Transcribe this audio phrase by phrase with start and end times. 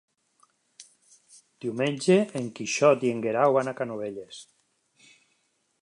[1.65, 4.45] Diumenge en Quixot i en Guerau van a Canovelles.